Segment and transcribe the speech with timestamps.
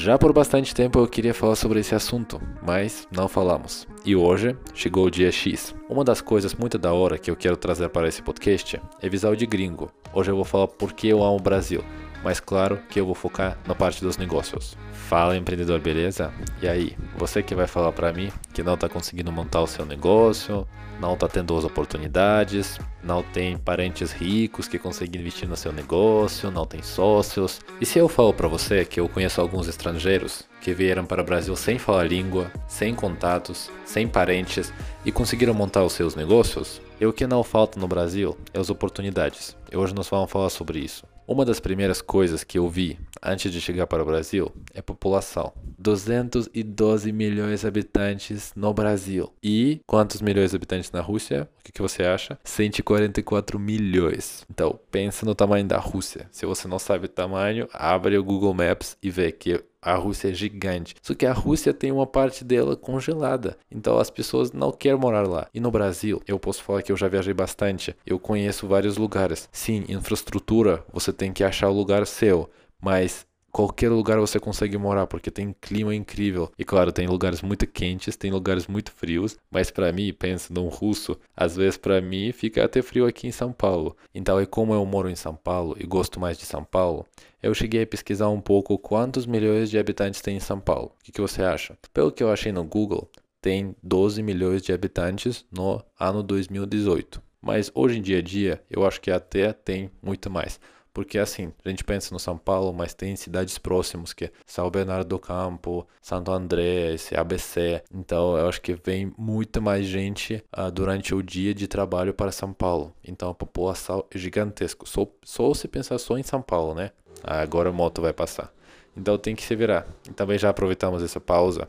[0.00, 3.84] Já por bastante tempo eu queria falar sobre esse assunto, mas não falamos.
[4.04, 5.74] E hoje chegou o dia X.
[5.88, 9.34] Uma das coisas muito da hora que eu quero trazer para esse podcast é visão
[9.34, 9.90] de gringo.
[10.14, 11.82] Hoje eu vou falar por que eu amo o Brasil
[12.22, 14.76] mas claro que eu vou focar na parte dos negócios.
[14.92, 16.32] Fala empreendedor, beleza?
[16.60, 19.86] E aí, você que vai falar para mim que não está conseguindo montar o seu
[19.86, 20.66] negócio,
[21.00, 26.50] não está tendo as oportunidades, não tem parentes ricos que conseguem investir no seu negócio,
[26.50, 27.60] não tem sócios.
[27.80, 31.24] E se eu falo para você que eu conheço alguns estrangeiros que vieram para o
[31.24, 34.72] Brasil sem falar língua, sem contatos, sem parentes
[35.04, 36.80] e conseguiram montar os seus negócios?
[37.00, 39.56] E o que não falta no Brasil é as oportunidades.
[39.70, 41.06] E hoje nós vamos falar sobre isso.
[41.28, 45.52] Uma das primeiras coisas que eu vi antes de chegar para o Brasil é população.
[45.78, 49.30] 212 milhões de habitantes no Brasil.
[49.42, 51.46] E quantos milhões de habitantes na Rússia?
[51.60, 52.38] O que, que você acha?
[52.42, 54.46] 144 milhões.
[54.50, 56.26] Então, pensa no tamanho da Rússia.
[56.32, 60.28] Se você não sabe o tamanho, abre o Google Maps e vê que a Rússia
[60.28, 60.94] é gigante.
[61.02, 63.56] Só que a Rússia tem uma parte dela congelada.
[63.70, 65.48] Então as pessoas não querem morar lá.
[65.54, 67.96] E no Brasil, eu posso falar que eu já viajei bastante.
[68.06, 69.48] Eu conheço vários lugares.
[69.50, 72.50] Sim, infraestrutura, você tem que achar o lugar seu.
[72.80, 76.50] Mas qualquer lugar você consegue morar porque tem clima incrível.
[76.58, 80.68] E claro, tem lugares muito quentes, tem lugares muito frios, mas para mim, pensa num
[80.68, 83.96] russo, às vezes para mim fica até frio aqui em São Paulo.
[84.14, 87.06] Então, é como eu moro em São Paulo e gosto mais de São Paulo,
[87.42, 90.92] eu cheguei a pesquisar um pouco quantos milhões de habitantes tem em São Paulo.
[91.00, 91.78] O que, que você acha?
[91.92, 93.10] Pelo que eu achei no Google,
[93.40, 97.22] tem 12 milhões de habitantes no ano 2018.
[97.48, 100.60] Mas hoje em dia a dia, eu acho que até tem muito mais.
[100.92, 104.70] Porque assim, a gente pensa no São Paulo, mas tem cidades próximas que é São
[104.70, 107.82] Bernardo do Campo, Santo André, esse ABC.
[107.90, 112.30] Então eu acho que vem muita mais gente uh, durante o dia de trabalho para
[112.30, 112.92] São Paulo.
[113.02, 114.84] Então a população é gigantesca.
[114.84, 116.90] Só, só se pensar só em São Paulo, né?
[117.24, 118.52] Agora a moto vai passar.
[118.94, 119.86] Então tem que se virar.
[120.06, 121.66] E também já aproveitamos essa pausa.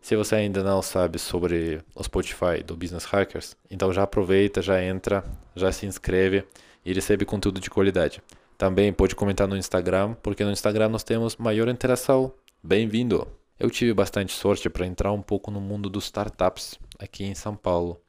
[0.00, 4.82] Se você ainda não sabe sobre o Spotify do Business Hackers, então já aproveita, já
[4.82, 5.22] entra,
[5.54, 6.44] já se inscreve
[6.84, 8.22] e recebe conteúdo de qualidade.
[8.56, 12.32] Também pode comentar no Instagram, porque no Instagram nós temos maior interação.
[12.62, 13.26] Bem-vindo!
[13.58, 17.54] Eu tive bastante sorte para entrar um pouco no mundo dos startups aqui em São
[17.54, 18.00] Paulo.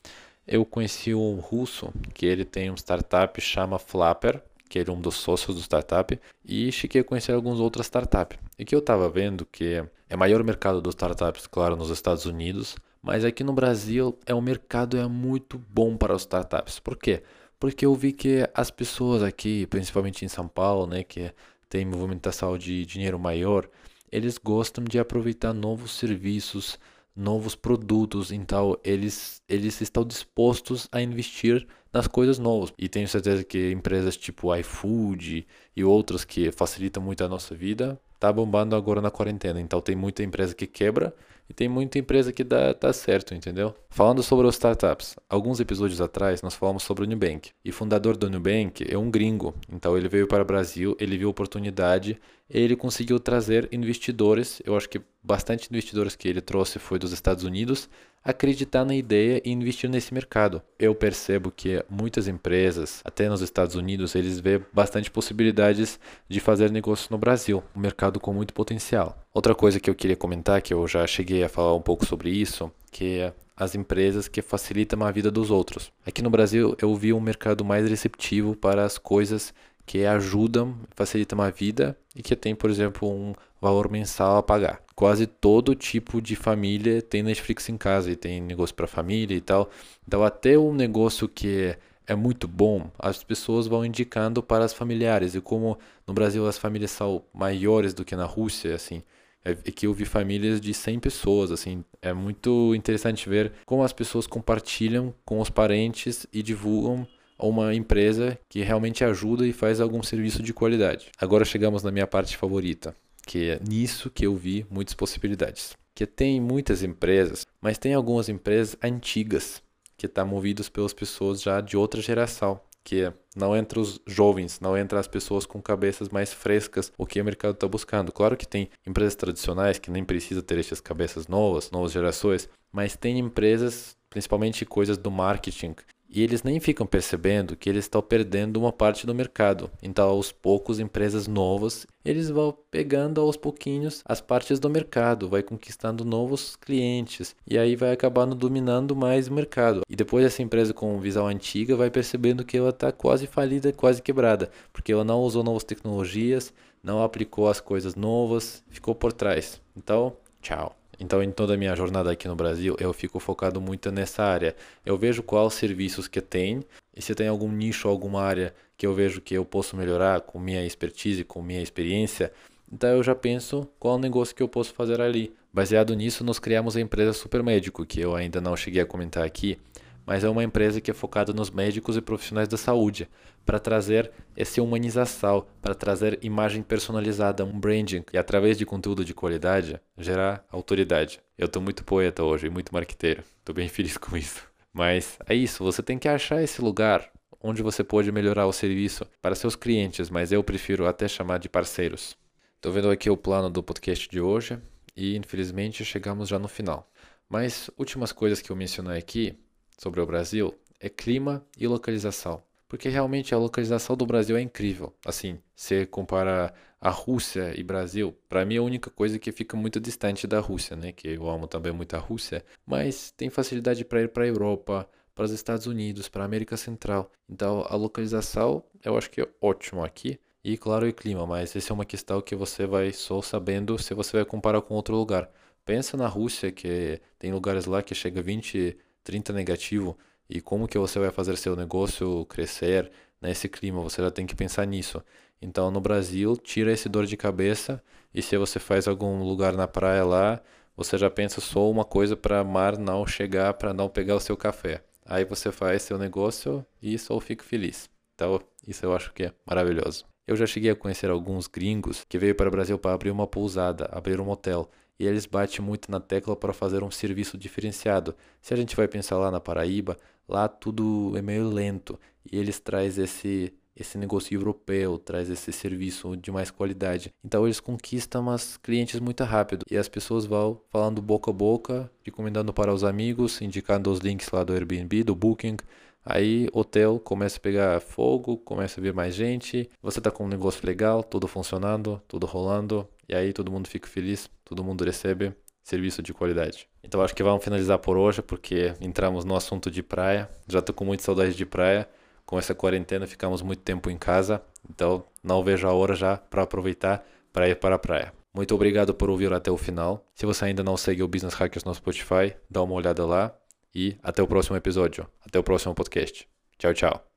[0.48, 5.02] Eu conheci um russo que ele tem um startup chama Flapper, que ele é um
[5.02, 8.40] dos sócios do startup, e cheguei a conhecer algumas outras startups.
[8.58, 12.76] E que eu estava vendo que é maior mercado dos startups, claro, nos Estados Unidos,
[13.02, 16.80] mas aqui no Brasil é um mercado é muito bom para os startups.
[16.80, 17.24] Por quê?
[17.62, 21.32] porque eu vi que as pessoas aqui, principalmente em São Paulo, né, que
[21.70, 23.70] tem movimentação de dinheiro maior,
[24.12, 26.80] eles gostam de aproveitar novos serviços,
[27.16, 32.74] novos produtos, então eles eles estão dispostos a investir nas coisas novas.
[32.80, 35.46] E tenho certeza que empresas tipo iFood
[35.76, 39.60] e outras que facilitam muito a nossa vida tá bombando agora na quarentena.
[39.60, 41.12] Então tem muita empresa que quebra
[41.52, 43.76] e tem muita empresa que dá, tá certo, entendeu?
[43.90, 47.50] Falando sobre os startups, alguns episódios atrás nós falamos sobre o Nubank.
[47.66, 49.54] E o fundador do Nubank é um gringo.
[49.70, 52.18] Então ele veio para o Brasil, ele viu oportunidade,
[52.50, 54.62] ele conseguiu trazer investidores.
[54.66, 57.90] Eu acho que bastante investidores que ele trouxe foi dos Estados Unidos,
[58.24, 60.62] acreditar na ideia e investir nesse mercado.
[60.78, 66.72] Eu percebo que muitas empresas, até nos Estados Unidos, eles vê bastante possibilidades de fazer
[66.72, 69.18] negócio no Brasil, um mercado com muito potencial.
[69.34, 72.30] Outra coisa que eu queria comentar, que eu já cheguei a falar um pouco sobre
[72.30, 75.92] isso, que é as empresas que facilitam a vida dos outros.
[76.06, 79.54] Aqui no Brasil eu vi um mercado mais receptivo para as coisas
[79.86, 84.82] que ajudam, facilitam a vida e que tem, por exemplo, um valor mensal a pagar.
[84.96, 89.42] Quase todo tipo de família tem Netflix em casa e tem negócio para família e
[89.42, 89.70] tal.
[90.08, 91.76] Então, até um negócio que
[92.08, 95.36] é muito bom, as pessoas vão indicando para as familiares.
[95.36, 95.78] E como
[96.08, 99.04] no Brasil as famílias são maiores do que na Rússia, assim,
[99.44, 103.94] é que eu vi famílias de 100 pessoas, assim, é muito interessante ver como as
[103.94, 107.08] pessoas compartilham com os parentes e divulgam
[107.40, 111.12] uma empresa que realmente ajuda e faz algum serviço de qualidade.
[111.18, 115.76] Agora chegamos na minha parte favorita, que é nisso que eu vi muitas possibilidades.
[115.94, 119.62] Que tem muitas empresas, mas tem algumas empresas antigas
[119.98, 124.60] que estão tá movidas pelas pessoas já de outra geração, que não entre os jovens,
[124.60, 128.12] não entre as pessoas com cabeças mais frescas, o que o mercado está buscando.
[128.12, 132.96] Claro que tem empresas tradicionais que nem precisa ter essas cabeças novas, novas gerações, mas
[132.96, 135.76] tem empresas, principalmente coisas do marketing,
[136.12, 139.72] e eles nem ficam percebendo que eles estão perdendo uma parte do mercado.
[139.82, 145.42] Então, aos poucos, empresas novas, eles vão pegando aos pouquinhos as partes do mercado, vai
[145.42, 149.82] conquistando novos clientes e aí vai acabando dominando mais o mercado.
[149.88, 154.02] E depois essa empresa com visão antiga vai percebendo que ela está quase falida, quase
[154.02, 156.54] quebrada, porque ela não usou novas tecnologias,
[156.84, 159.62] não aplicou as coisas novas, ficou por trás.
[159.78, 160.81] Então, tchau.
[161.02, 164.56] Então, em toda a minha jornada aqui no Brasil, eu fico focado muito nessa área.
[164.86, 166.62] Eu vejo quais serviços que tem
[166.96, 170.38] e se tem algum nicho, alguma área que eu vejo que eu posso melhorar com
[170.38, 172.32] minha expertise, com minha experiência,
[172.72, 175.34] então eu já penso qual negócio que eu posso fazer ali.
[175.52, 179.60] Baseado nisso, nós criamos a empresa Supermédico, que eu ainda não cheguei a comentar aqui,
[180.06, 183.08] mas é uma empresa que é focada nos médicos e profissionais da saúde,
[183.46, 189.14] para trazer essa humanização, para trazer imagem personalizada, um branding, e através de conteúdo de
[189.14, 191.20] qualidade, gerar autoridade.
[191.38, 194.44] Eu estou muito poeta hoje, muito marqueteiro, estou bem feliz com isso.
[194.74, 197.12] Mas é isso, você tem que achar esse lugar
[197.44, 201.50] onde você pode melhorar o serviço para seus clientes, mas eu prefiro até chamar de
[201.50, 202.16] parceiros.
[202.56, 204.60] Estou vendo aqui o plano do podcast de hoje
[204.96, 206.88] e infelizmente chegamos já no final.
[207.28, 209.36] Mas últimas coisas que eu mencionei aqui
[209.82, 212.44] sobre o Brasil é clima e localização.
[212.70, 214.94] Porque realmente a localização do Brasil é incrível.
[215.04, 219.58] Assim, se compara a Rússia e Brasil, para mim é a única coisa que fica
[219.58, 220.92] muito distante da Rússia, né?
[220.92, 224.88] Que eu amo também muito a Rússia, mas tem facilidade para ir para a Europa,
[225.16, 227.12] para os Estados Unidos, para a América Central.
[227.28, 230.20] Então a localização eu acho que é ótimo aqui.
[230.44, 233.94] E claro, o clima, mas essa é uma questão que você vai só sabendo se
[233.96, 235.30] você vai comparar com outro lugar.
[235.66, 239.98] Pensa na Rússia, que tem lugares lá que chega 20, 30 negativo,
[240.30, 244.36] e como que você vai fazer seu negócio crescer nesse clima, você já tem que
[244.36, 245.04] pensar nisso.
[245.42, 247.84] Então, no Brasil, tira esse dor de cabeça,
[248.14, 250.42] e se você faz algum lugar na praia lá,
[250.76, 254.38] você já pensa só uma coisa para mar não chegar, para não pegar o seu
[254.38, 254.84] café.
[255.06, 257.90] Aí você faz seu negócio e só fica feliz.
[258.16, 260.06] Então, isso eu acho que é maravilhoso.
[260.28, 263.28] Eu já cheguei a conhecer alguns gringos que veio para o Brasil para abrir uma
[263.28, 264.70] pousada, abrir um hotel,
[265.02, 268.16] e eles batem muito na tecla para fazer um serviço diferenciado.
[268.40, 269.98] Se a gente vai pensar lá na Paraíba,
[270.30, 272.00] lá tudo é meio lento,
[272.32, 277.12] e eles trazem esse esse negócio europeu, traz esse serviço de mais qualidade.
[277.24, 281.90] Então eles conquistam as clientes muito rápido e as pessoas vão falando boca a boca,
[282.04, 285.56] recomendando para os amigos, indicando os links lá do Airbnb, do Booking,
[286.04, 290.28] Aí hotel começa a pegar fogo, começa a vir mais gente, você tá com um
[290.28, 295.34] negócio legal, tudo funcionando, tudo rolando, e aí todo mundo fica feliz, todo mundo recebe
[295.62, 296.68] serviço de qualidade.
[296.82, 300.30] Então acho que vamos finalizar por hoje, porque entramos no assunto de praia.
[300.48, 301.88] Já tô com muita saudade de praia.
[302.26, 306.44] Com essa quarentena ficamos muito tempo em casa, então não vejo a hora já para
[306.44, 308.14] aproveitar para ir para a praia.
[308.34, 310.06] Muito obrigado por ouvir até o final.
[310.16, 313.36] Se você ainda não segue o Business Hackers no Spotify, dá uma olhada lá.
[313.76, 315.08] E até o próximo episódio.
[315.26, 316.28] Até o próximo podcast.
[316.58, 317.11] Tchau, tchau.